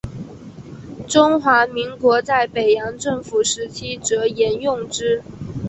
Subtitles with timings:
[1.07, 5.21] 中华民国在北洋政府时期则沿用之。